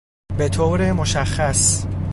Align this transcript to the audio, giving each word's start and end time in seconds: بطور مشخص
بطور 0.39 0.91
مشخص 0.93 1.85